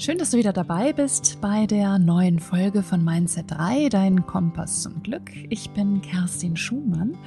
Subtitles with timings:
[0.00, 4.82] Schön, dass du wieder dabei bist bei der neuen Folge von Mindset 3, dein Kompass
[4.82, 5.32] zum Glück.
[5.50, 7.18] Ich bin Kerstin Schumann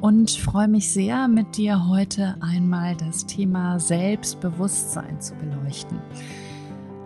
[0.00, 5.98] und freue mich sehr, mit dir heute einmal das Thema Selbstbewusstsein zu beleuchten.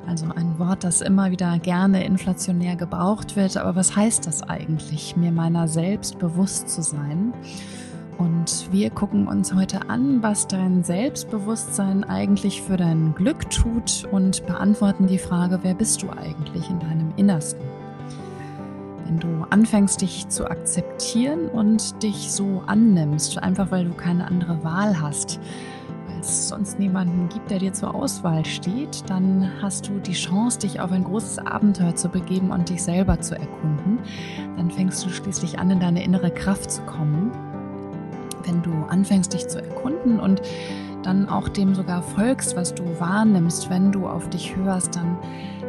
[0.07, 3.57] Also ein Wort, das immer wieder gerne inflationär gebraucht wird.
[3.57, 7.35] Aber was heißt das eigentlich, mir meiner selbst bewusst zu sein?
[8.19, 14.45] Und wir gucken uns heute an, was dein Selbstbewusstsein eigentlich für dein Glück tut und
[14.45, 17.63] beantworten die Frage, wer bist du eigentlich in deinem Innersten?
[19.05, 24.65] Wenn du anfängst, dich zu akzeptieren und dich so annimmst, einfach weil du keine andere
[24.65, 25.39] Wahl hast,
[26.09, 30.59] weil es sonst niemanden gibt, der dir zur Auswahl steht, dann hast du die Chance,
[30.59, 34.01] dich auf ein großes Abenteuer zu begeben und dich selber zu erkunden.
[34.57, 37.31] Dann fängst du schließlich an, in deine innere Kraft zu kommen
[38.49, 40.41] wenn du anfängst, dich zu erkunden und
[41.03, 45.19] dann auch dem sogar folgst, was du wahrnimmst, wenn du auf dich hörst, dann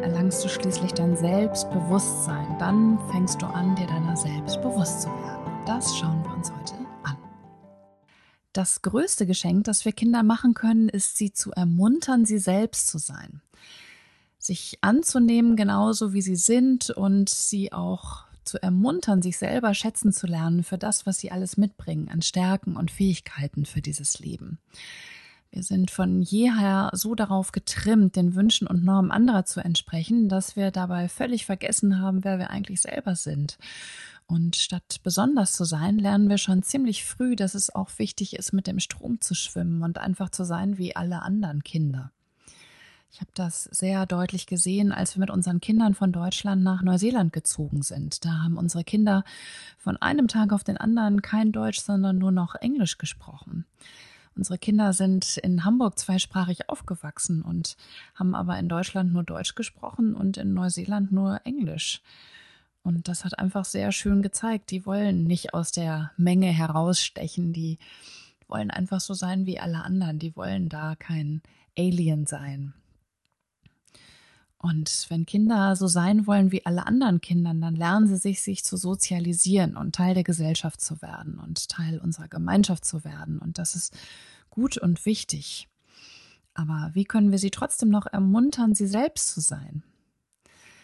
[0.01, 2.57] erlangst du schließlich dein Selbstbewusstsein.
[2.57, 5.65] Dann fängst du an, dir deiner selbst bewusst zu werden.
[5.65, 7.17] Das schauen wir uns heute an.
[8.53, 12.97] Das größte Geschenk, das wir Kinder machen können, ist sie zu ermuntern, sie selbst zu
[12.97, 13.41] sein.
[14.37, 20.27] Sich anzunehmen, genauso wie sie sind und sie auch zu ermuntern, sich selber schätzen zu
[20.27, 24.59] lernen für das, was sie alles mitbringen an Stärken und Fähigkeiten für dieses Leben.
[25.51, 30.55] Wir sind von jeher so darauf getrimmt, den Wünschen und Normen anderer zu entsprechen, dass
[30.55, 33.57] wir dabei völlig vergessen haben, wer wir eigentlich selber sind.
[34.27, 38.53] Und statt besonders zu sein, lernen wir schon ziemlich früh, dass es auch wichtig ist,
[38.53, 42.11] mit dem Strom zu schwimmen und einfach zu sein wie alle anderen Kinder.
[43.11, 47.33] Ich habe das sehr deutlich gesehen, als wir mit unseren Kindern von Deutschland nach Neuseeland
[47.33, 48.23] gezogen sind.
[48.23, 49.23] Da haben unsere Kinder
[49.77, 53.65] von einem Tag auf den anderen kein Deutsch, sondern nur noch Englisch gesprochen.
[54.35, 57.75] Unsere Kinder sind in Hamburg zweisprachig aufgewachsen und
[58.15, 62.01] haben aber in Deutschland nur Deutsch gesprochen und in Neuseeland nur Englisch.
[62.83, 64.71] Und das hat einfach sehr schön gezeigt.
[64.71, 67.79] Die wollen nicht aus der Menge herausstechen, die
[68.47, 70.19] wollen einfach so sein wie alle anderen.
[70.19, 71.41] Die wollen da kein
[71.77, 72.73] Alien sein.
[74.61, 78.65] Und wenn Kinder so sein wollen wie alle anderen Kinder, dann lernen sie sich, sich
[78.65, 83.39] zu sozialisieren und Teil der Gesellschaft zu werden und Teil unserer Gemeinschaft zu werden.
[83.39, 83.97] Und das ist
[84.49, 85.69] gut und wichtig.
[86.53, 89.83] Aber wie können wir sie trotzdem noch ermuntern, sie selbst zu sein?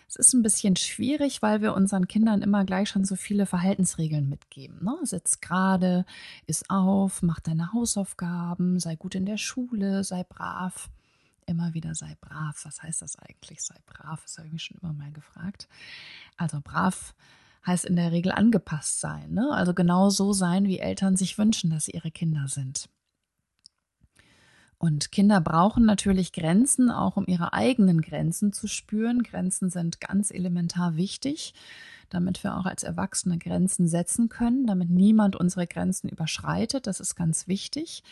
[0.08, 4.30] Es ist ein bisschen schwierig, weil wir unseren Kindern immer gleich schon so viele Verhaltensregeln
[4.30, 4.80] mitgeben.
[4.84, 4.96] Ne?
[5.02, 6.06] Sitz gerade,
[6.46, 10.90] iss auf, mach deine Hausaufgaben, sei gut in der Schule, sei brav
[11.46, 12.64] immer wieder sei brav.
[12.66, 14.22] Was heißt das eigentlich, sei brav?
[14.24, 15.68] Das habe ich mich schon immer mal gefragt.
[16.38, 17.14] Also brav
[17.66, 19.34] heißt in der Regel angepasst sein.
[19.34, 19.52] Ne?
[19.52, 22.90] Also genau so sein, wie Eltern sich wünschen, dass sie ihre Kinder sind.
[24.78, 29.24] Und Kinder brauchen natürlich Grenzen, auch um ihre eigenen Grenzen zu spüren.
[29.24, 31.54] Grenzen sind ganz elementar wichtig,
[32.10, 36.88] damit wir auch als Erwachsene Grenzen setzen können, damit niemand unsere Grenzen überschreitet.
[36.88, 38.04] Das ist ganz wichtig.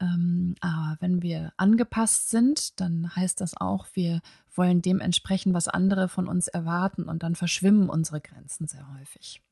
[0.00, 4.20] Ähm, aber wenn wir angepasst sind, dann heißt das auch, wir
[4.54, 9.42] wollen dem entsprechen, was andere von uns erwarten und dann verschwimmen unsere Grenzen sehr häufig.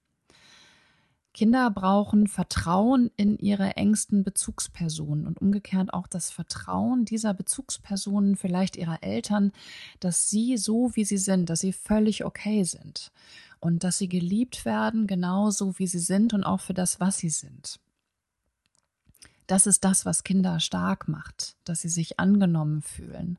[1.34, 8.76] Kinder brauchen Vertrauen in ihre engsten Bezugspersonen und umgekehrt auch das Vertrauen dieser Bezugspersonen, vielleicht
[8.76, 9.52] ihrer Eltern,
[9.98, 13.12] dass sie so wie sie sind, dass sie völlig okay sind
[13.60, 17.30] und dass sie geliebt werden, genauso wie sie sind und auch für das, was sie
[17.30, 17.80] sind.
[19.46, 23.38] Das ist das, was Kinder stark macht, dass sie sich angenommen fühlen.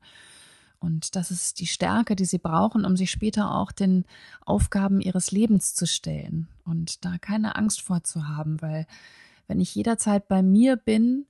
[0.79, 4.03] Und das ist die Stärke, die sie brauchen, um sich später auch den
[4.45, 8.85] Aufgaben ihres Lebens zu stellen und da keine Angst vorzuhaben, weil
[9.47, 11.25] wenn ich jederzeit bei mir bin,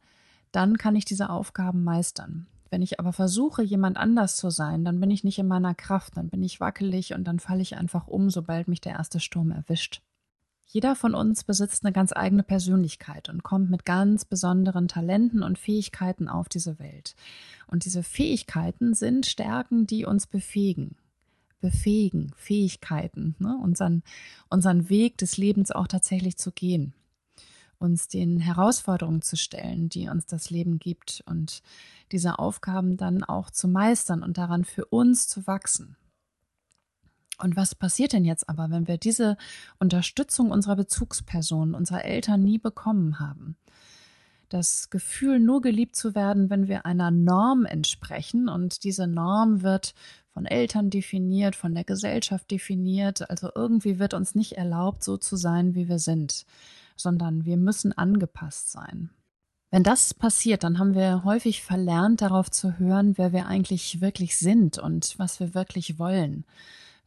[0.52, 2.48] dann kann ich diese Aufgaben meistern.
[2.72, 6.18] Wenn ich aber versuche, jemand anders zu sein, dann bin ich nicht in meiner Kraft,
[6.18, 9.52] dann bin ich wackelig und dann falle ich einfach um, sobald mich der erste Sturm
[9.52, 10.02] erwischt.
[10.66, 15.60] Jeder von uns besitzt eine ganz eigene Persönlichkeit und kommt mit ganz besonderen Talenten und
[15.60, 17.16] Fähigkeiten auf diese Welt.
[17.68, 20.96] Und diese Fähigkeiten sind Stärken, die uns befähigen.
[21.62, 23.58] Befähigen, Fähigkeiten, ne?
[23.62, 24.04] unseren,
[24.50, 26.94] unseren Weg des Lebens auch tatsächlich zu gehen.
[27.78, 31.62] Uns den Herausforderungen zu stellen, die uns das Leben gibt und
[32.12, 35.96] diese Aufgaben dann auch zu meistern und daran für uns zu wachsen.
[37.44, 39.36] Und was passiert denn jetzt aber, wenn wir diese
[39.78, 43.58] Unterstützung unserer Bezugspersonen, unserer Eltern nie bekommen haben?
[44.48, 49.94] Das Gefühl, nur geliebt zu werden, wenn wir einer Norm entsprechen und diese Norm wird
[50.34, 55.36] von Eltern definiert, von der Gesellschaft definiert, also irgendwie wird uns nicht erlaubt, so zu
[55.36, 56.46] sein, wie wir sind,
[56.96, 59.10] sondern wir müssen angepasst sein.
[59.70, 64.38] Wenn das passiert, dann haben wir häufig verlernt, darauf zu hören, wer wir eigentlich wirklich
[64.38, 66.46] sind und was wir wirklich wollen.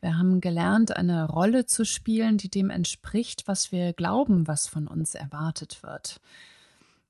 [0.07, 4.87] Wir haben gelernt, eine Rolle zu spielen, die dem entspricht, was wir glauben, was von
[4.87, 6.21] uns erwartet wird.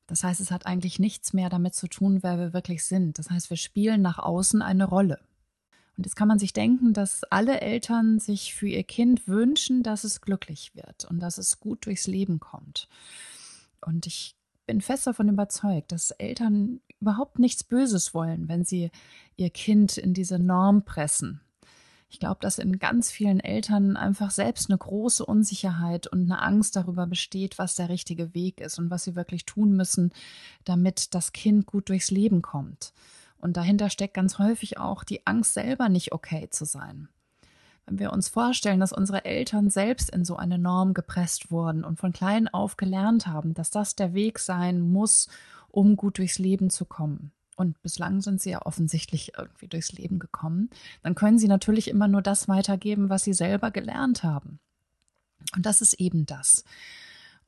[0.06, 3.18] Das heißt, es hat eigentlich nichts mehr damit zu tun, wer wir wirklich sind.
[3.18, 5.20] Das heißt, wir spielen nach außen eine Rolle.
[5.98, 10.02] Und jetzt kann man sich denken, dass alle Eltern sich für ihr Kind wünschen, dass
[10.04, 12.88] es glücklich wird und dass es gut durchs Leben kommt.
[13.82, 18.90] Und ich bin fest davon überzeugt, dass Eltern überhaupt nichts Böses wollen, wenn sie
[19.36, 21.42] ihr Kind in diese Norm pressen.
[22.08, 26.76] Ich glaube, dass in ganz vielen Eltern einfach selbst eine große Unsicherheit und eine Angst
[26.76, 30.12] darüber besteht, was der richtige Weg ist und was sie wirklich tun müssen,
[30.64, 32.92] damit das Kind gut durchs Leben kommt.
[33.38, 37.08] Und dahinter steckt ganz häufig auch die Angst, selber nicht okay zu sein.
[37.86, 41.98] Wenn wir uns vorstellen, dass unsere Eltern selbst in so eine Norm gepresst wurden und
[41.98, 45.28] von klein auf gelernt haben, dass das der Weg sein muss,
[45.68, 47.30] um gut durchs Leben zu kommen.
[47.56, 50.70] Und bislang sind sie ja offensichtlich irgendwie durchs Leben gekommen.
[51.02, 54.60] Dann können sie natürlich immer nur das weitergeben, was sie selber gelernt haben.
[55.54, 56.64] Und das ist eben das.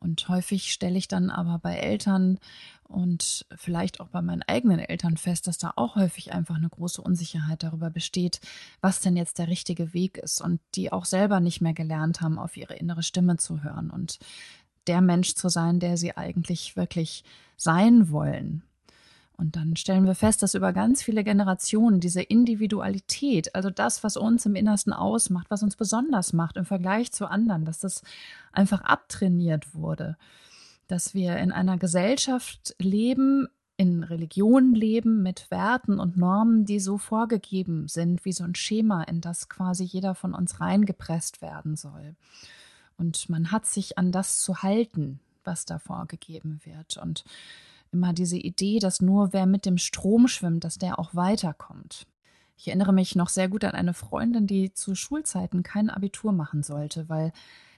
[0.01, 2.39] Und häufig stelle ich dann aber bei Eltern
[2.85, 7.03] und vielleicht auch bei meinen eigenen Eltern fest, dass da auch häufig einfach eine große
[7.03, 8.41] Unsicherheit darüber besteht,
[8.81, 12.39] was denn jetzt der richtige Weg ist und die auch selber nicht mehr gelernt haben,
[12.39, 14.19] auf ihre innere Stimme zu hören und
[14.87, 17.25] der Mensch zu sein, der sie eigentlich wirklich
[17.57, 18.63] sein wollen.
[19.39, 24.17] Und dann stellen wir fest, dass über ganz viele Generationen diese Individualität, also das, was
[24.17, 28.03] uns im Innersten ausmacht, was uns besonders macht im Vergleich zu anderen, dass das
[28.53, 30.17] einfach abtrainiert wurde.
[30.89, 33.47] Dass wir in einer Gesellschaft leben,
[33.77, 39.05] in Religionen leben mit Werten und Normen, die so vorgegeben sind, wie so ein Schema,
[39.05, 42.17] in das quasi jeder von uns reingepresst werden soll.
[42.97, 46.97] Und man hat sich an das zu halten, was da vorgegeben wird.
[46.97, 47.23] Und
[47.93, 52.07] immer diese Idee, dass nur wer mit dem Strom schwimmt, dass der auch weiterkommt.
[52.57, 56.63] Ich erinnere mich noch sehr gut an eine Freundin, die zu Schulzeiten kein Abitur machen
[56.63, 57.33] sollte, weil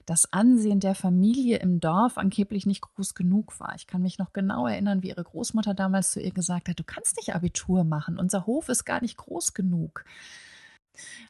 [0.07, 3.75] das Ansehen der Familie im Dorf angeblich nicht groß genug war.
[3.75, 6.83] Ich kann mich noch genau erinnern, wie ihre Großmutter damals zu ihr gesagt hat, du
[6.83, 10.03] kannst nicht Abitur machen, unser Hof ist gar nicht groß genug.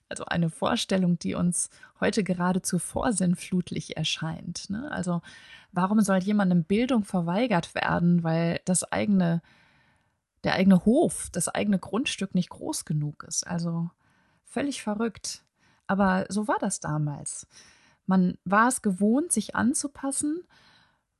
[0.09, 1.69] Also eine Vorstellung, die uns
[1.99, 4.69] heute geradezu vorsinnflutlich erscheint.
[4.69, 4.91] Ne?
[4.91, 5.21] Also
[5.71, 9.41] warum soll jemandem Bildung verweigert werden, weil das eigene,
[10.43, 13.45] der eigene Hof, das eigene Grundstück nicht groß genug ist?
[13.45, 13.89] Also
[14.43, 15.43] völlig verrückt.
[15.87, 17.47] Aber so war das damals.
[18.05, 20.43] Man war es gewohnt, sich anzupassen.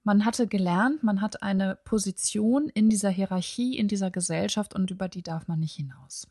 [0.04, 5.08] Man hatte gelernt, man hat eine Position in dieser Hierarchie, in dieser Gesellschaft und über
[5.08, 6.28] die darf man nicht hinaus.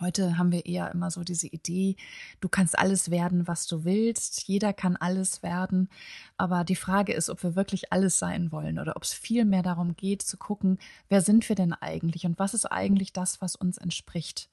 [0.00, 1.96] Heute haben wir eher immer so diese Idee,
[2.40, 5.88] du kannst alles werden, was du willst, jeder kann alles werden,
[6.36, 9.62] aber die Frage ist, ob wir wirklich alles sein wollen oder ob es viel mehr
[9.62, 10.78] darum geht zu gucken,
[11.08, 14.48] wer sind wir denn eigentlich und was ist eigentlich das, was uns entspricht.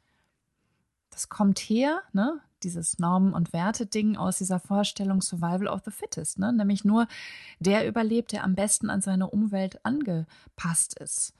[1.11, 6.39] Das kommt her, ne, dieses Normen- und Werte-Ding aus dieser Vorstellung Survival of the Fittest,
[6.39, 7.07] ne, nämlich nur
[7.59, 11.33] der überlebt, der am besten an seine Umwelt angepasst ist.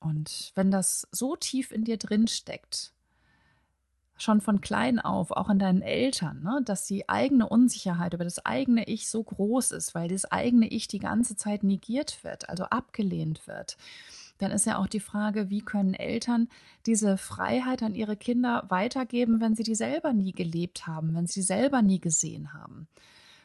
[0.00, 2.94] Und wenn das so tief in dir drin steckt,
[4.18, 8.44] schon von klein auf, auch in deinen Eltern, ne, dass die eigene Unsicherheit über das
[8.44, 12.64] eigene Ich so groß ist, weil das eigene Ich die ganze Zeit negiert wird, also
[12.64, 13.76] abgelehnt wird.
[14.38, 16.48] Dann ist ja auch die Frage, wie können Eltern
[16.84, 21.42] diese Freiheit an ihre Kinder weitergeben, wenn sie die selber nie gelebt haben, wenn sie
[21.42, 22.86] selber nie gesehen haben.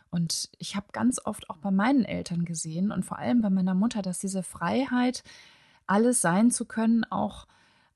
[0.09, 3.73] Und ich habe ganz oft auch bei meinen Eltern gesehen und vor allem bei meiner
[3.73, 5.23] Mutter, dass diese Freiheit,
[5.87, 7.47] alles sein zu können, auch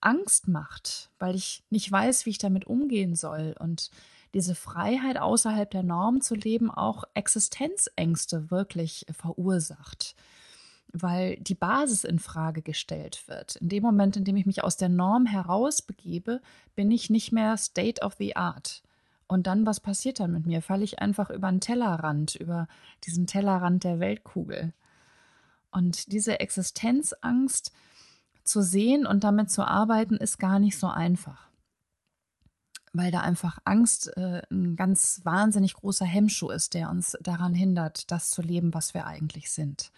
[0.05, 3.89] Angst macht, weil ich nicht weiß, wie ich damit umgehen soll und
[4.35, 10.15] diese Freiheit außerhalb der Norm zu leben auch Existenzängste wirklich verursacht,
[10.91, 13.55] weil die Basis in Frage gestellt wird.
[13.55, 16.41] In dem Moment, in dem ich mich aus der Norm herausbegebe,
[16.75, 18.83] bin ich nicht mehr State of the Art.
[19.27, 20.61] Und dann, was passiert dann mit mir?
[20.61, 22.67] Falle ich einfach über einen Tellerrand, über
[23.05, 24.73] diesen Tellerrand der Weltkugel.
[25.71, 27.71] Und diese Existenzangst,
[28.45, 31.49] zu sehen und damit zu arbeiten, ist gar nicht so einfach.
[32.93, 38.09] Weil da einfach Angst äh, ein ganz wahnsinnig großer Hemmschuh ist, der uns daran hindert,
[38.11, 39.91] das zu leben, was wir eigentlich sind.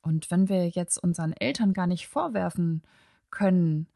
[0.00, 2.82] Und wenn wir jetzt unseren Eltern gar nicht vorwerfen
[3.30, 3.86] können,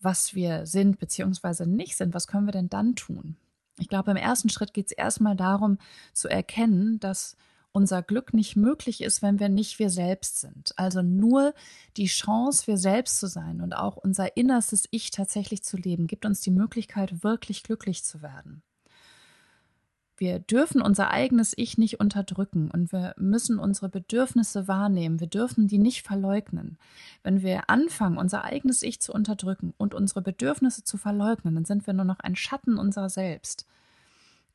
[0.00, 1.66] was wir sind bzw.
[1.66, 3.36] nicht sind, was können wir denn dann tun?
[3.78, 5.78] Ich glaube, im ersten Schritt geht es erstmal darum
[6.12, 7.36] zu erkennen, dass
[7.72, 10.72] unser Glück nicht möglich ist, wenn wir nicht wir selbst sind.
[10.76, 11.54] Also nur
[11.96, 16.26] die Chance, wir selbst zu sein und auch unser innerstes Ich tatsächlich zu leben, gibt
[16.26, 18.62] uns die Möglichkeit, wirklich glücklich zu werden.
[20.20, 25.18] wir dürfen unser eigenes Ich nicht unterdrücken und wir müssen unsere Bedürfnisse wahrnehmen.
[25.18, 26.76] Wir dürfen die nicht verleugnen.
[27.22, 31.86] Wenn wir anfangen, unser eigenes Ich zu unterdrücken und unsere Bedürfnisse zu verleugnen, dann sind
[31.86, 33.66] wir nur noch ein Schatten unserer selbst.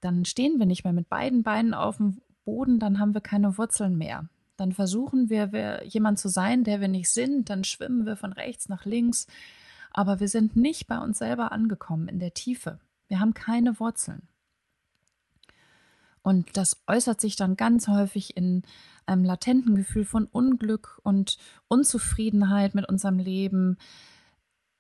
[0.02, 3.58] Dann stehen wir nicht mehr mit beiden Beinen auf dem Boden, dann haben wir keine
[3.58, 4.30] Wurzeln mehr.
[4.58, 8.32] Dann versuchen wir, wir jemand zu sein, der wir nicht sind, dann schwimmen wir von
[8.32, 9.28] rechts nach links,
[9.92, 12.80] aber wir sind nicht bei uns selber angekommen in der Tiefe.
[13.08, 14.24] Wir haben keine Wurzeln.
[16.22, 18.64] Und das äußert sich dann ganz häufig in
[19.06, 21.38] einem latenten Gefühl von Unglück und
[21.68, 23.78] Unzufriedenheit mit unserem Leben.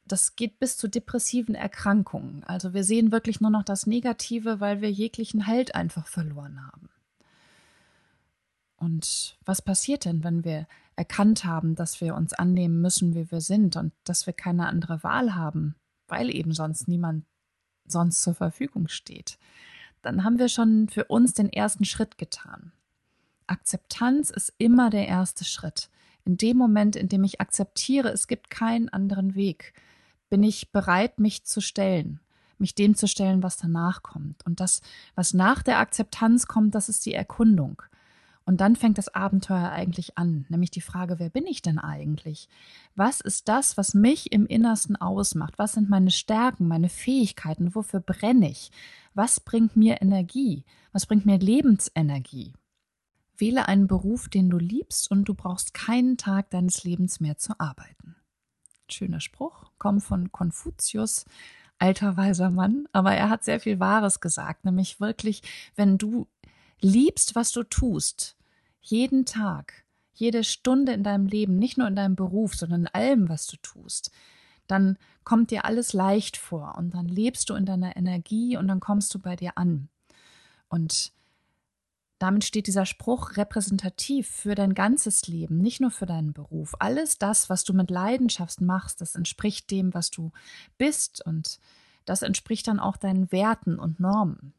[0.07, 2.43] Das geht bis zu depressiven Erkrankungen.
[2.45, 6.89] Also wir sehen wirklich nur noch das Negative, weil wir jeglichen Halt einfach verloren haben.
[8.77, 13.41] Und was passiert denn, wenn wir erkannt haben, dass wir uns annehmen müssen, wie wir
[13.41, 15.75] sind und dass wir keine andere Wahl haben,
[16.07, 17.25] weil eben sonst niemand
[17.87, 19.37] sonst zur Verfügung steht?
[20.05, 22.71] dann haben wir schon für uns den ersten Schritt getan.
[23.47, 25.89] Akzeptanz ist immer der erste Schritt.
[26.25, 29.73] In dem Moment, in dem ich akzeptiere, es gibt keinen anderen Weg,
[30.29, 32.19] bin ich bereit, mich zu stellen,
[32.57, 34.45] mich dem zu stellen, was danach kommt.
[34.45, 34.81] Und das,
[35.15, 37.81] was nach der Akzeptanz kommt, das ist die Erkundung.
[38.45, 42.47] Und dann fängt das Abenteuer eigentlich an, nämlich die Frage, wer bin ich denn eigentlich?
[42.95, 45.55] Was ist das, was mich im Innersten ausmacht?
[45.57, 47.73] Was sind meine Stärken, meine Fähigkeiten?
[47.73, 48.71] Wofür brenne ich?
[49.15, 50.63] Was bringt mir Energie?
[50.91, 52.53] Was bringt mir Lebensenergie?
[53.35, 57.59] Wähle einen Beruf, den du liebst und du brauchst keinen Tag deines Lebens mehr zu
[57.59, 58.15] arbeiten.
[58.89, 61.25] Schöner Spruch, kommt von Konfuzius,
[61.79, 65.41] alter weiser Mann, aber er hat sehr viel Wahres gesagt, nämlich wirklich,
[65.75, 66.27] wenn du
[66.81, 68.37] liebst, was du tust,
[68.81, 73.29] jeden Tag, jede Stunde in deinem Leben, nicht nur in deinem Beruf, sondern in allem,
[73.29, 74.11] was du tust,
[74.67, 78.79] dann kommt dir alles leicht vor und dann lebst du in deiner Energie und dann
[78.79, 79.89] kommst du bei dir an.
[80.69, 81.11] Und
[82.17, 86.75] damit steht dieser Spruch repräsentativ für dein ganzes Leben, nicht nur für deinen Beruf.
[86.79, 90.31] Alles das, was du mit Leidenschaft machst, das entspricht dem, was du
[90.77, 91.59] bist und
[92.05, 94.53] das entspricht dann auch deinen Werten und Normen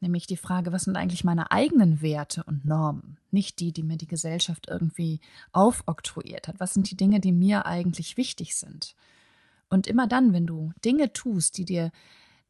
[0.00, 3.96] nämlich die Frage, was sind eigentlich meine eigenen Werte und Normen, nicht die, die mir
[3.96, 5.20] die Gesellschaft irgendwie
[5.52, 6.58] aufoktroyiert hat.
[6.58, 8.94] Was sind die Dinge, die mir eigentlich wichtig sind?
[9.68, 11.92] Und immer dann, wenn du Dinge tust, die dir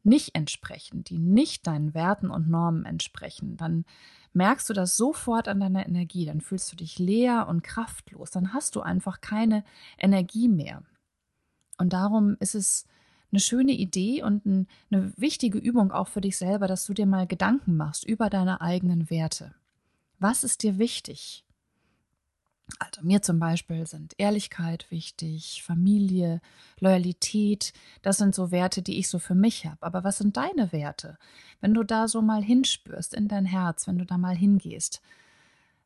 [0.03, 3.85] nicht entsprechen, die nicht deinen Werten und Normen entsprechen, dann
[4.33, 8.53] merkst du das sofort an deiner Energie, dann fühlst du dich leer und kraftlos, dann
[8.53, 9.63] hast du einfach keine
[9.99, 10.83] Energie mehr.
[11.77, 12.85] Und darum ist es
[13.31, 17.05] eine schöne Idee und ein, eine wichtige Übung auch für dich selber, dass du dir
[17.05, 19.53] mal Gedanken machst über deine eigenen Werte.
[20.19, 21.45] Was ist dir wichtig?
[22.79, 26.41] Also mir zum Beispiel sind Ehrlichkeit wichtig, Familie,
[26.79, 29.81] Loyalität, das sind so Werte, die ich so für mich habe.
[29.81, 31.17] Aber was sind deine Werte?
[31.59, 35.01] Wenn du da so mal hinspürst in dein Herz, wenn du da mal hingehst,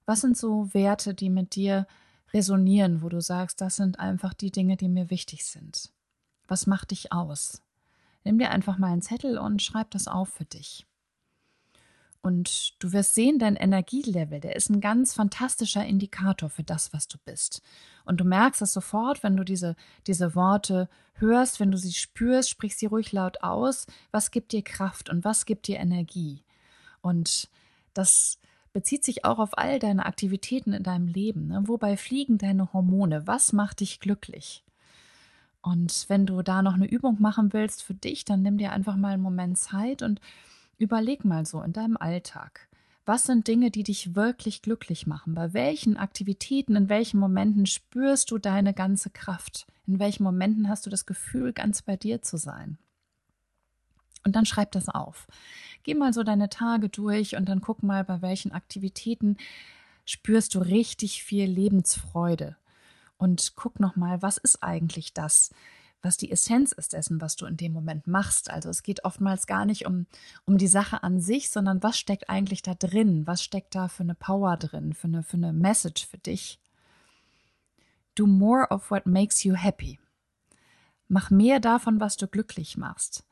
[0.05, 1.87] was sind so Werte, die mit dir
[2.33, 5.91] resonieren, wo du sagst, das sind einfach die Dinge, die mir wichtig sind?
[6.47, 7.61] Was macht dich aus?
[8.23, 10.85] Nimm dir einfach mal einen Zettel und schreib das auf für dich.
[12.25, 17.07] Und du wirst sehen, dein Energielevel, der ist ein ganz fantastischer Indikator für das, was
[17.07, 17.61] du bist.
[18.03, 19.75] Und du merkst das sofort, wenn du diese,
[20.07, 23.85] diese Worte hörst, wenn du sie spürst, sprich sie ruhig laut aus.
[24.09, 26.43] Was gibt dir Kraft und was gibt dir Energie?
[27.01, 27.47] Und
[27.93, 28.39] das
[28.73, 31.45] bezieht sich auch auf all deine Aktivitäten in deinem Leben.
[31.45, 31.61] Ne?
[31.67, 33.27] Wobei fliegen deine Hormone?
[33.27, 34.64] Was macht dich glücklich?
[35.65, 38.95] Und wenn du da noch eine Übung machen willst für dich, dann nimm dir einfach
[38.95, 40.21] mal einen Moment Zeit und
[40.77, 42.67] überleg mal so in deinem Alltag.
[43.03, 45.33] Was sind Dinge, die dich wirklich glücklich machen?
[45.33, 49.65] Bei welchen Aktivitäten, in welchen Momenten spürst du deine ganze Kraft?
[49.87, 52.77] In welchen Momenten hast du das Gefühl, ganz bei dir zu sein?
[54.23, 55.25] Und dann schreib das auf.
[55.81, 59.37] Geh mal so deine Tage durch und dann guck mal, bei welchen Aktivitäten
[60.05, 62.55] spürst du richtig viel Lebensfreude
[63.17, 65.51] und guck nochmal, was ist eigentlich das,
[66.01, 68.51] was die Essenz ist dessen, was du in dem Moment machst.
[68.51, 70.05] Also es geht oftmals gar nicht um,
[70.45, 73.25] um die Sache an sich, sondern was steckt eigentlich da drin?
[73.25, 76.59] Was steckt da für eine Power drin, für eine, für eine Message für dich?
[78.13, 79.99] Do more of what makes you happy.
[81.07, 83.25] Mach mehr davon, was du glücklich machst.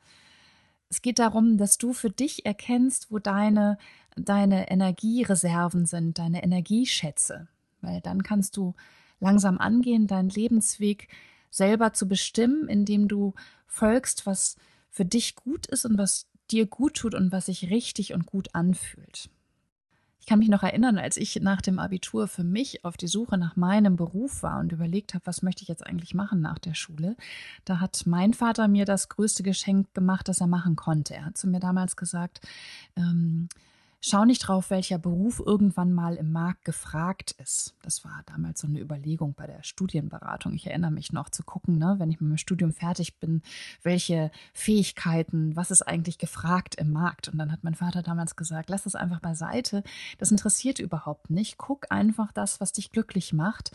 [0.90, 3.78] Es geht darum, dass du für dich erkennst, wo deine,
[4.16, 7.48] deine Energiereserven sind, deine Energieschätze.
[7.80, 8.74] Weil dann kannst du
[9.24, 11.08] langsam angehen, deinen Lebensweg
[11.50, 13.34] selber zu bestimmen, indem du
[13.66, 14.56] folgst, was
[14.90, 18.54] für dich gut ist und was dir gut tut und was sich richtig und gut
[18.54, 19.30] anfühlt.
[20.20, 23.36] Ich kann mich noch erinnern, als ich nach dem Abitur für mich auf die Suche
[23.36, 26.74] nach meinem Beruf war und überlegt habe, was möchte ich jetzt eigentlich machen nach der
[26.74, 27.16] Schule,
[27.64, 31.14] da hat mein Vater mir das größte Geschenk gemacht, das er machen konnte.
[31.14, 32.40] Er hat zu mir damals gesagt,
[32.96, 33.48] ähm,
[34.06, 37.74] schau nicht drauf, welcher Beruf irgendwann mal im Markt gefragt ist.
[37.82, 40.52] Das war damals so eine Überlegung bei der Studienberatung.
[40.52, 43.42] Ich erinnere mich noch zu gucken, ne, wenn ich mit meinem Studium fertig bin,
[43.82, 47.28] welche Fähigkeiten, was ist eigentlich gefragt im Markt.
[47.28, 49.82] Und dann hat mein Vater damals gesagt, lass das einfach beiseite.
[50.18, 51.56] Das interessiert überhaupt nicht.
[51.56, 53.70] Guck einfach das, was dich glücklich macht.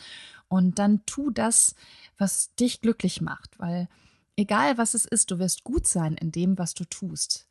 [0.48, 1.74] Und dann tu das,
[2.20, 3.88] was dich glücklich macht, weil
[4.36, 7.49] egal was es ist, du wirst gut sein in dem, was du tust.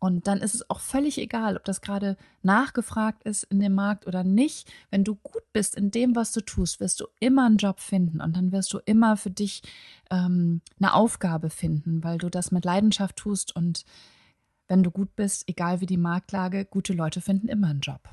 [0.00, 4.06] Und dann ist es auch völlig egal, ob das gerade nachgefragt ist in dem Markt
[4.06, 4.70] oder nicht.
[4.90, 8.20] Wenn du gut bist in dem, was du tust, wirst du immer einen Job finden
[8.20, 9.62] und dann wirst du immer für dich
[10.10, 13.56] ähm, eine Aufgabe finden, weil du das mit Leidenschaft tust.
[13.56, 13.84] Und
[14.68, 18.08] wenn du gut bist, egal wie die Marktlage, gute Leute finden immer einen Job.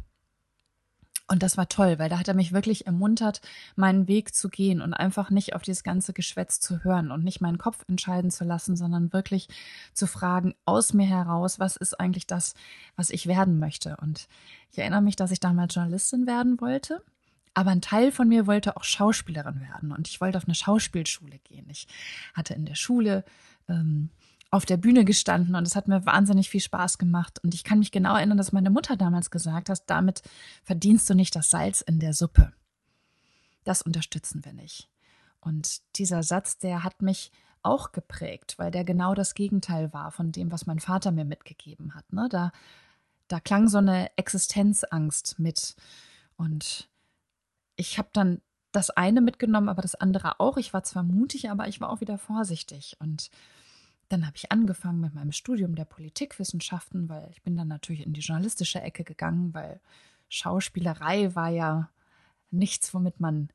[1.27, 3.41] Und das war toll, weil da hat er mich wirklich ermuntert,
[3.75, 7.41] meinen Weg zu gehen und einfach nicht auf dieses ganze Geschwätz zu hören und nicht
[7.41, 9.47] meinen Kopf entscheiden zu lassen, sondern wirklich
[9.93, 12.53] zu fragen aus mir heraus, was ist eigentlich das,
[12.95, 13.97] was ich werden möchte.
[13.97, 14.27] Und
[14.71, 17.01] ich erinnere mich, dass ich damals Journalistin werden wollte.
[17.55, 21.39] Aber ein Teil von mir wollte auch Schauspielerin werden und ich wollte auf eine Schauspielschule
[21.39, 21.65] gehen.
[21.69, 21.87] Ich
[22.33, 23.23] hatte in der Schule
[23.69, 24.09] ähm,
[24.55, 27.43] auf der Bühne gestanden und es hat mir wahnsinnig viel Spaß gemacht.
[27.43, 30.21] Und ich kann mich genau erinnern, dass meine Mutter damals gesagt hat, damit
[30.63, 32.53] verdienst du nicht das Salz in der Suppe.
[33.65, 34.89] Das unterstützen wir nicht.
[35.41, 37.33] Und dieser Satz, der hat mich
[37.63, 41.93] auch geprägt, weil der genau das Gegenteil war von dem, was mein Vater mir mitgegeben
[41.93, 42.13] hat.
[42.13, 42.29] Ne?
[42.29, 42.53] Da,
[43.27, 45.75] da klang so eine Existenzangst mit.
[46.37, 46.87] Und
[47.75, 50.55] ich habe dann das eine mitgenommen, aber das andere auch.
[50.55, 52.95] Ich war zwar mutig, aber ich war auch wieder vorsichtig.
[52.99, 53.29] Und
[54.09, 58.13] dann habe ich angefangen mit meinem Studium der Politikwissenschaften, weil ich bin dann natürlich in
[58.13, 59.79] die journalistische Ecke gegangen, weil
[60.29, 61.89] Schauspielerei war ja
[62.51, 63.49] nichts, womit man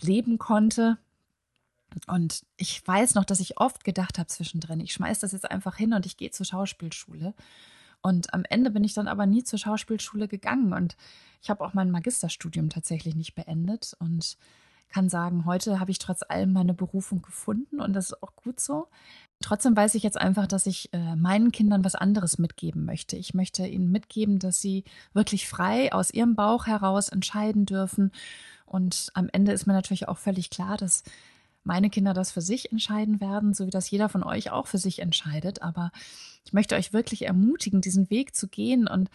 [0.00, 0.98] leben konnte.
[2.06, 5.76] Und ich weiß noch, dass ich oft gedacht habe zwischendrin, ich schmeiße das jetzt einfach
[5.76, 7.34] hin und ich gehe zur Schauspielschule.
[8.02, 10.96] Und am Ende bin ich dann aber nie zur Schauspielschule gegangen und
[11.40, 14.36] ich habe auch mein Magisterstudium tatsächlich nicht beendet und
[14.88, 18.60] kann sagen, heute habe ich trotz allem meine Berufung gefunden und das ist auch gut
[18.60, 18.88] so.
[19.44, 23.18] Trotzdem weiß ich jetzt einfach, dass ich äh, meinen Kindern was anderes mitgeben möchte.
[23.18, 28.10] Ich möchte ihnen mitgeben, dass sie wirklich frei aus ihrem Bauch heraus entscheiden dürfen.
[28.64, 31.02] Und am Ende ist mir natürlich auch völlig klar, dass
[31.62, 34.78] meine Kinder das für sich entscheiden werden, so wie das jeder von euch auch für
[34.78, 35.60] sich entscheidet.
[35.60, 35.92] Aber
[36.46, 39.10] ich möchte euch wirklich ermutigen, diesen Weg zu gehen und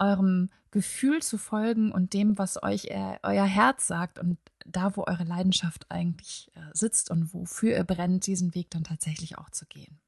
[0.00, 5.04] eurem Gefühl zu folgen und dem, was euch äh, euer Herz sagt und da, wo
[5.04, 9.66] eure Leidenschaft eigentlich äh, sitzt und wofür ihr brennt, diesen Weg dann tatsächlich auch zu
[9.66, 9.98] gehen.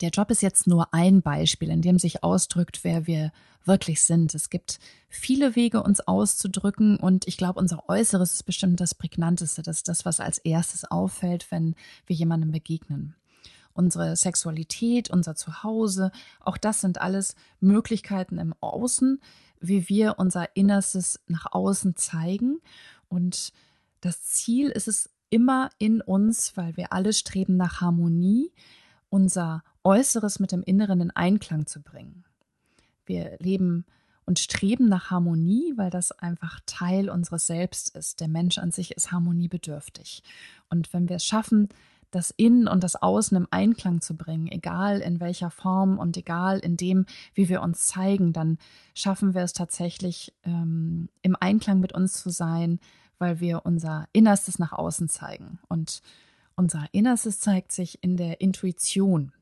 [0.00, 3.32] Der Job ist jetzt nur ein Beispiel, in dem sich ausdrückt, wer wir
[3.66, 4.34] wirklich sind.
[4.34, 4.78] Es gibt
[5.10, 9.60] viele Wege, uns auszudrücken und ich glaube, unser Äußeres ist bestimmt das Prägnanteste.
[9.60, 11.74] Das ist das, was als erstes auffällt, wenn
[12.06, 13.14] wir jemandem begegnen
[13.72, 19.20] unsere Sexualität, unser Zuhause, auch das sind alles Möglichkeiten im Außen,
[19.60, 22.60] wie wir unser Innerstes nach außen zeigen.
[23.08, 23.52] Und
[24.00, 28.52] das Ziel ist es immer in uns, weil wir alle streben nach Harmonie,
[29.08, 32.24] unser Äußeres mit dem Inneren in Einklang zu bringen.
[33.06, 33.84] Wir leben
[34.24, 38.20] und streben nach Harmonie, weil das einfach Teil unseres Selbst ist.
[38.20, 40.22] Der Mensch an sich ist harmoniebedürftig.
[40.68, 41.68] Und wenn wir es schaffen,
[42.10, 46.58] das Innen und das Außen im Einklang zu bringen, egal in welcher Form und egal
[46.58, 48.58] in dem, wie wir uns zeigen, dann
[48.94, 52.80] schaffen wir es tatsächlich ähm, im Einklang mit uns zu sein,
[53.18, 55.60] weil wir unser Innerstes nach außen zeigen.
[55.68, 56.02] Und
[56.56, 59.32] unser Innerstes zeigt sich in der Intuition.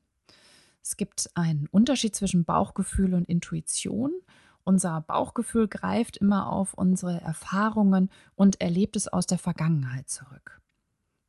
[0.83, 4.13] Es gibt einen Unterschied zwischen Bauchgefühl und Intuition.
[4.65, 10.61] Unser Bauchgefühl greift immer auf unsere Erfahrungen und erlebt es aus der Vergangenheit zurück.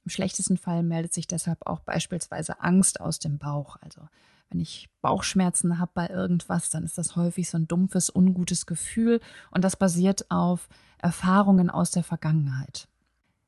[0.10, 3.78] Im schlechtesten Fall meldet sich deshalb auch beispielsweise Angst aus dem Bauch.
[3.82, 4.02] Also
[4.50, 9.22] wenn ich Bauchschmerzen habe bei irgendwas, dann ist das häufig so ein dumpfes, ungutes Gefühl
[9.52, 10.68] und das basiert auf
[10.98, 12.88] Erfahrungen aus der Vergangenheit.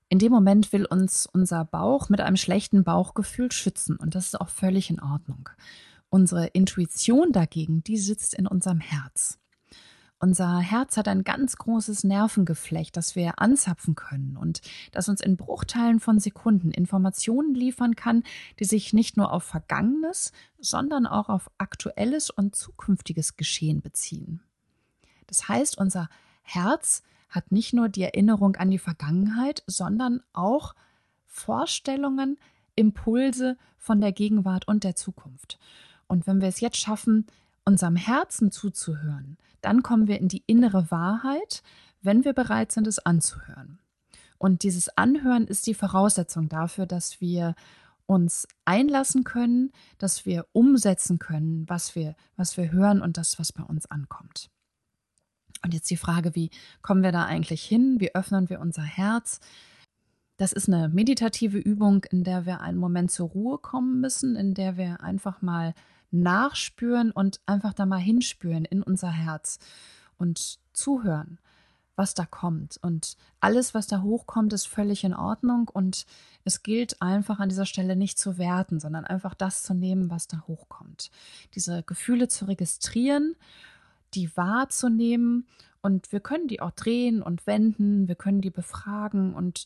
[0.08, 4.40] In dem Moment will uns unser Bauch mit einem schlechten Bauchgefühl schützen und das ist
[4.40, 5.50] auch völlig in Ordnung.
[6.12, 9.40] Unsere Intuition dagegen, die sitzt in unserem Herz.
[10.24, 15.36] Unser Herz hat ein ganz großes Nervengeflecht, das wir anzapfen können und das uns in
[15.36, 18.22] Bruchteilen von Sekunden Informationen liefern kann,
[18.60, 24.44] die sich nicht nur auf Vergangenes, sondern auch auf aktuelles und zukünftiges Geschehen beziehen.
[25.26, 26.08] Das heißt, unser
[26.44, 30.76] Herz hat nicht nur die Erinnerung an die Vergangenheit, sondern auch
[31.26, 32.38] Vorstellungen,
[32.76, 35.58] Impulse von der Gegenwart und der Zukunft.
[36.06, 37.26] Und wenn wir es jetzt schaffen,
[37.66, 41.62] unserem Herzen zuzuhören, dann kommen wir in die innere Wahrheit,
[42.02, 43.80] wenn wir bereit sind, es anzuhören.
[44.38, 47.56] Und dieses Anhören ist die Voraussetzung dafür, dass wir
[48.08, 53.54] uns einlassen können, dass wir umsetzen können, was wir, was wir hören und das, was
[53.54, 54.50] bei uns ankommt.
[55.64, 56.50] Und jetzt die Frage, wie
[56.82, 57.98] kommen wir da eigentlich hin?
[58.00, 59.40] Wie öffnen wir unser Herz?
[60.38, 64.56] Das ist eine meditative Übung, in der wir einen Moment zur Ruhe kommen müssen, in
[64.56, 65.76] der wir einfach mal
[66.12, 69.60] nachspüren und einfach da mal hinspüren in unser Herz
[70.18, 71.40] und zuhören,
[71.96, 72.78] was da kommt.
[72.82, 75.70] Und alles, was da hochkommt, ist völlig in Ordnung.
[75.70, 76.06] Und
[76.44, 80.28] es gilt einfach an dieser Stelle nicht zu werten, sondern einfach das zu nehmen, was
[80.28, 81.12] da hochkommt.
[81.56, 83.36] Diese Gefühle zu registrieren,
[84.14, 85.48] die wahrzunehmen.
[85.82, 89.66] Und wir können die auch drehen und wenden, wir können die befragen und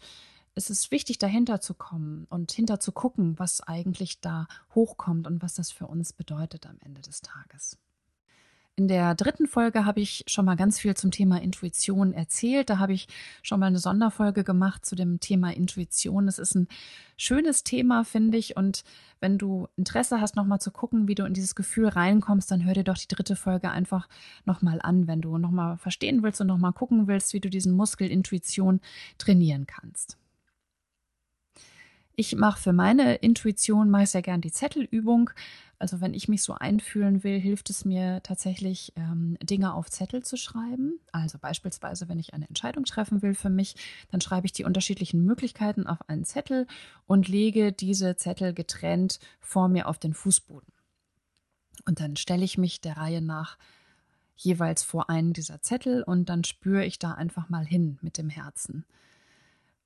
[0.56, 5.42] es ist wichtig, dahinter zu kommen und hinter zu gucken, was eigentlich da hochkommt und
[5.42, 7.78] was das für uns bedeutet am Ende des Tages.
[8.78, 12.70] In der dritten Folge habe ich schon mal ganz viel zum Thema Intuition erzählt.
[12.70, 13.08] Da habe ich
[13.42, 16.28] schon mal eine Sonderfolge gemacht zu dem Thema Intuition.
[16.28, 16.68] Es ist ein
[17.16, 18.58] schönes Thema, finde ich.
[18.58, 18.84] Und
[19.22, 22.74] wenn du Interesse hast, nochmal zu gucken, wie du in dieses Gefühl reinkommst, dann hör
[22.74, 24.10] dir doch die dritte Folge einfach
[24.44, 28.10] nochmal an, wenn du nochmal verstehen willst und nochmal gucken willst, wie du diesen Muskel
[28.10, 28.82] Intuition
[29.18, 30.18] trainieren kannst.
[32.18, 35.32] Ich mache für meine Intuition mache sehr gern die Zettelübung.
[35.80, 40.24] Also wenn ich mich so einfühlen will, hilft es mir tatsächlich, ähm, Dinge auf Zettel
[40.24, 41.00] zu schreiben.
[41.12, 43.76] Also beispielsweise, wenn ich eine Entscheidung treffen will für mich,
[44.12, 46.68] dann schreibe ich die unterschiedlichen Möglichkeiten auf einen Zettel
[47.06, 50.72] und lege diese Zettel getrennt vor mir auf den Fußboden.
[51.86, 53.58] Und dann stelle ich mich der Reihe nach
[54.38, 58.30] jeweils vor einen dieser Zettel und dann spüre ich da einfach mal hin mit dem
[58.30, 58.86] Herzen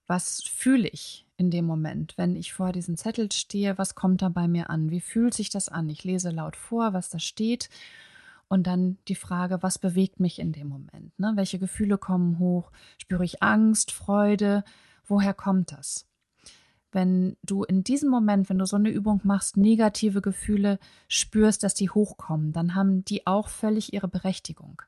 [0.10, 4.30] was fühle ich in dem Moment, wenn ich vor diesem Zettel stehe, was kommt da
[4.30, 5.88] bei mir an, wie fühlt sich das an?
[5.88, 7.69] Ich lese laut vor, was da steht
[8.48, 11.17] und dann die Frage, was bewegt mich in dem Moment?
[11.19, 11.34] Ne?
[11.36, 12.72] Welche Gefühle kommen hoch?
[12.98, 14.63] Spüre ich Angst, Freude?
[15.06, 16.08] Woher kommt das?
[16.91, 21.76] Wenn du in diesem Moment, wenn du so eine Übung machst, negative Gefühle spürst, dass
[21.76, 24.82] die hochkommen, dann haben die auch völlig ihre Berechtigung.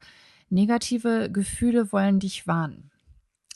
[0.50, 2.91] Negative Gefühle wollen dich warnen.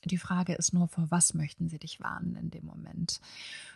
[0.06, 3.20] Die Frage ist nur, vor was möchten sie dich warnen in dem Moment?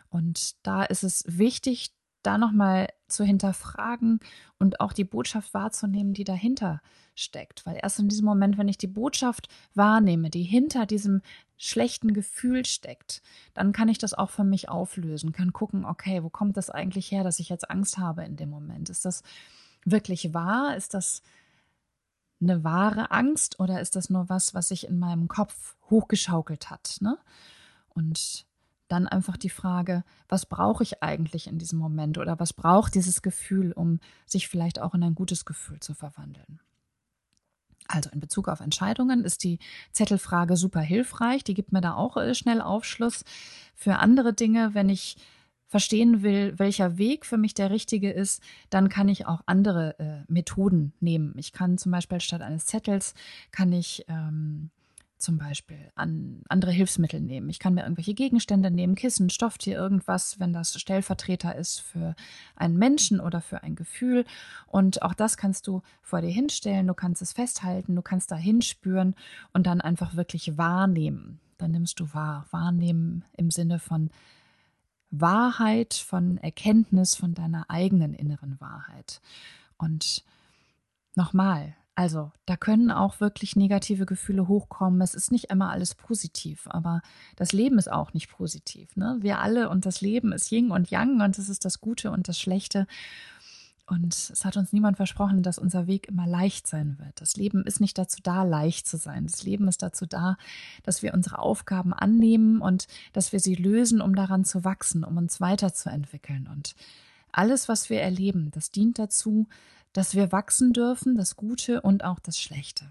[0.09, 1.91] Und da ist es wichtig,
[2.23, 4.19] da nochmal zu hinterfragen
[4.57, 6.81] und auch die Botschaft wahrzunehmen, die dahinter
[7.15, 7.65] steckt.
[7.65, 11.21] Weil erst in diesem Moment, wenn ich die Botschaft wahrnehme, die hinter diesem
[11.57, 13.21] schlechten Gefühl steckt,
[13.53, 17.11] dann kann ich das auch für mich auflösen, kann gucken, okay, wo kommt das eigentlich
[17.11, 18.89] her, dass ich jetzt Angst habe in dem Moment?
[18.89, 19.23] Ist das
[19.85, 20.75] wirklich wahr?
[20.75, 21.21] Ist das
[22.41, 26.97] eine wahre Angst oder ist das nur was, was sich in meinem Kopf hochgeschaukelt hat?
[27.01, 27.17] Ne?
[27.89, 28.45] Und
[28.87, 33.21] dann einfach die Frage, was brauche ich eigentlich in diesem Moment oder was braucht dieses
[33.21, 36.59] Gefühl, um sich vielleicht auch in ein gutes Gefühl zu verwandeln?
[37.87, 39.57] Also in Bezug auf Entscheidungen ist die
[39.91, 41.43] Zettelfrage super hilfreich.
[41.43, 43.25] Die gibt mir da auch äh, schnell Aufschluss.
[43.75, 45.17] Für andere Dinge, wenn ich
[45.69, 50.31] verstehen will, welcher Weg für mich der richtige ist, dann kann ich auch andere äh,
[50.31, 51.33] Methoden nehmen.
[51.37, 53.13] Ich kann zum Beispiel statt eines Zettels,
[53.51, 54.71] kann ich ähm,
[55.19, 57.49] zum Beispiel an andere Hilfsmittel nehmen.
[57.49, 62.15] Ich kann mir irgendwelche Gegenstände nehmen, Kissen, Stofftier, irgendwas, wenn das Stellvertreter ist für
[62.55, 64.25] einen Menschen oder für ein Gefühl.
[64.65, 68.35] Und auch das kannst du vor dir hinstellen, du kannst es festhalten, du kannst da
[68.35, 69.13] hinspüren
[69.53, 71.39] und dann einfach wirklich wahrnehmen.
[71.57, 72.47] Dann nimmst du wahr.
[72.51, 74.09] Wahrnehmen im Sinne von
[75.11, 79.21] Wahrheit, von Erkenntnis von deiner eigenen inneren Wahrheit.
[79.77, 80.23] Und
[81.15, 85.01] nochmal, also da können auch wirklich negative Gefühle hochkommen.
[85.01, 87.01] Es ist nicht immer alles positiv, aber
[87.35, 88.95] das Leben ist auch nicht positiv.
[88.95, 89.17] Ne?
[89.19, 92.27] Wir alle und das Leben ist Yin und Yang und es ist das Gute und
[92.27, 92.87] das Schlechte.
[93.89, 97.19] Und es hat uns niemand versprochen, dass unser Weg immer leicht sein wird.
[97.21, 99.25] Das Leben ist nicht dazu da, leicht zu sein.
[99.25, 100.37] Das Leben ist dazu da,
[100.83, 105.17] dass wir unsere Aufgaben annehmen und dass wir sie lösen, um daran zu wachsen, um
[105.17, 106.47] uns weiterzuentwickeln.
[106.47, 106.75] Und
[107.31, 109.47] alles, was wir erleben, das dient dazu,
[109.91, 112.85] dass wir wachsen dürfen, das Gute und auch das Schlechte.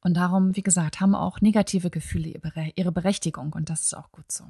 [0.00, 2.34] Und darum, wie gesagt, haben auch negative Gefühle
[2.74, 4.44] ihre Berechtigung und das ist auch gut so.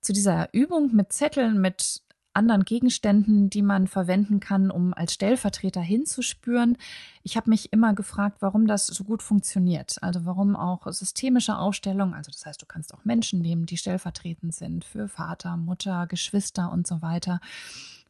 [0.00, 2.03] Zu dieser Übung mit Zetteln, mit
[2.34, 6.76] anderen Gegenständen, die man verwenden kann, um als Stellvertreter hinzuspüren.
[7.22, 9.96] Ich habe mich immer gefragt, warum das so gut funktioniert.
[10.02, 14.54] Also warum auch systemische Aufstellung, also das heißt, du kannst auch Menschen nehmen, die stellvertretend
[14.54, 17.40] sind für Vater, Mutter, Geschwister und so weiter.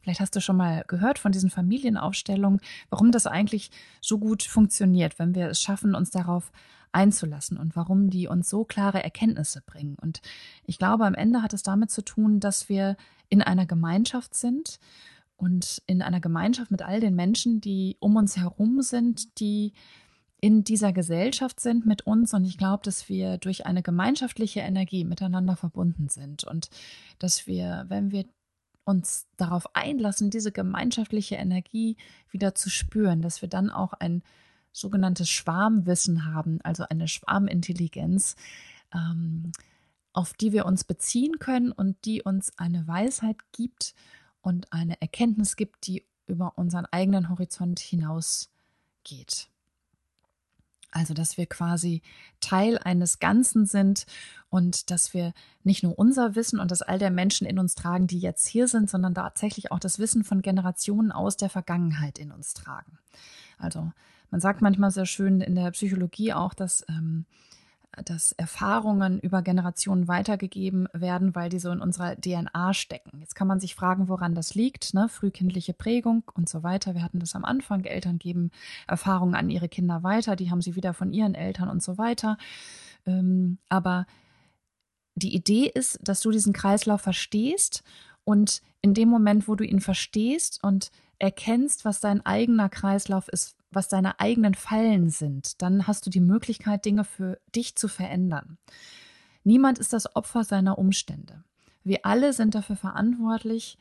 [0.01, 2.59] Vielleicht hast du schon mal gehört von diesen Familienaufstellungen,
[2.91, 6.51] warum das eigentlich so gut funktioniert, wenn wir es schaffen, uns darauf
[6.95, 9.97] einzulassen und warum die uns so klare Erkenntnisse bringen.
[10.01, 10.21] Und
[10.63, 12.95] ich glaube, am Ende hat es damit zu tun, dass wir
[13.29, 14.79] in einer Gemeinschaft sind
[15.35, 19.73] und in einer Gemeinschaft mit all den Menschen, die um uns herum sind, die
[20.39, 22.33] in dieser Gesellschaft sind mit uns.
[22.33, 26.69] Und ich glaube, dass wir durch eine gemeinschaftliche Energie miteinander verbunden sind und
[27.19, 28.25] dass wir, wenn wir
[28.85, 31.97] uns darauf einlassen, diese gemeinschaftliche Energie
[32.29, 34.21] wieder zu spüren, dass wir dann auch ein
[34.75, 38.35] sogenanntes Schwarmwissen haben, also eine Schwarmintelligenz,
[38.93, 39.51] ähm,
[40.11, 43.95] auf die wir uns beziehen können und die uns eine Weisheit gibt
[44.41, 49.47] und eine Erkenntnis gibt, die über unseren eigenen Horizont hinausgeht.
[50.91, 52.01] Also, dass wir quasi
[52.39, 54.05] Teil eines Ganzen sind
[54.49, 55.33] und dass wir
[55.63, 58.67] nicht nur unser Wissen und das all der Menschen in uns tragen, die jetzt hier
[58.67, 62.97] sind, sondern tatsächlich auch das Wissen von Generationen aus der Vergangenheit in uns tragen.
[63.57, 63.91] Also,
[64.35, 67.25] man sagt manchmal sehr schön in der Psychologie auch, dass ähm,
[68.03, 73.21] dass Erfahrungen über Generationen weitergegeben werden, weil die so in unserer DNA stecken.
[73.21, 75.07] Jetzt kann man sich fragen, woran das liegt, ne?
[75.07, 76.93] frühkindliche Prägung und so weiter.
[76.95, 77.85] Wir hatten das am Anfang.
[77.85, 78.51] Eltern geben
[78.87, 82.37] Erfahrungen an ihre Kinder weiter, die haben sie wieder von ihren Eltern und so weiter.
[83.05, 84.05] Ähm, aber
[85.15, 87.85] die Idee ist, dass du diesen Kreislauf verstehst
[88.25, 93.55] und in dem Moment, wo du ihn verstehst und erkennst, was dein eigener Kreislauf ist,
[93.75, 98.57] was deine eigenen Fallen sind, dann hast du die Möglichkeit, Dinge für dich zu verändern.
[99.43, 101.43] Niemand ist das Opfer seiner Umstände.
[101.83, 103.77] Wir alle sind dafür verantwortlich,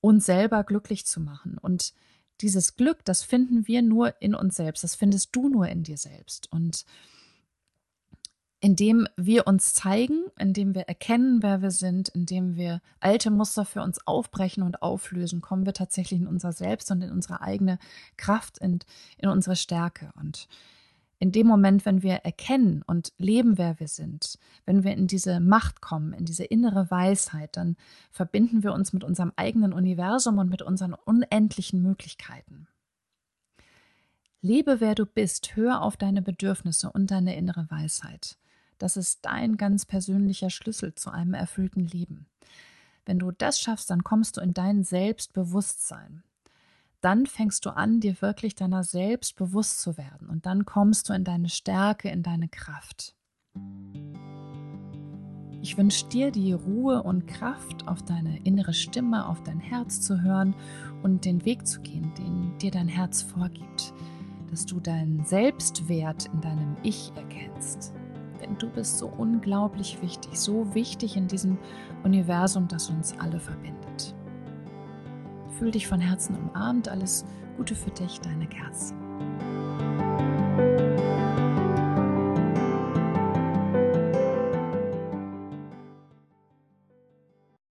[0.00, 1.58] uns selber glücklich zu machen.
[1.58, 1.92] Und
[2.40, 4.82] dieses Glück, das finden wir nur in uns selbst.
[4.82, 6.50] Das findest du nur in dir selbst.
[6.50, 6.86] Und
[8.60, 13.82] indem wir uns zeigen, indem wir erkennen, wer wir sind, indem wir alte Muster für
[13.82, 17.78] uns aufbrechen und auflösen, kommen wir tatsächlich in unser Selbst und in unsere eigene
[18.18, 18.84] Kraft und
[19.16, 20.12] in unsere Stärke.
[20.14, 20.46] Und
[21.18, 25.40] in dem Moment, wenn wir erkennen und leben, wer wir sind, wenn wir in diese
[25.40, 27.76] Macht kommen, in diese innere Weisheit, dann
[28.10, 32.68] verbinden wir uns mit unserem eigenen Universum und mit unseren unendlichen Möglichkeiten.
[34.42, 38.38] Lebe, wer du bist, hör auf deine Bedürfnisse und deine innere Weisheit.
[38.80, 42.26] Das ist dein ganz persönlicher Schlüssel zu einem erfüllten Leben.
[43.04, 46.22] Wenn du das schaffst, dann kommst du in dein Selbstbewusstsein.
[47.02, 50.30] Dann fängst du an, dir wirklich deiner selbst bewusst zu werden.
[50.30, 53.14] Und dann kommst du in deine Stärke, in deine Kraft.
[55.60, 60.22] Ich wünsche dir die Ruhe und Kraft, auf deine innere Stimme, auf dein Herz zu
[60.22, 60.54] hören
[61.02, 63.92] und den Weg zu gehen, den dir dein Herz vorgibt,
[64.50, 67.92] dass du deinen Selbstwert in deinem Ich erkennst
[68.40, 71.58] denn du bist so unglaublich wichtig, so wichtig in diesem
[72.04, 74.14] Universum, das uns alle verbindet.
[75.58, 77.24] Fühl dich von Herzen umarmt, alles
[77.56, 78.96] Gute für dich, deine Kerstin.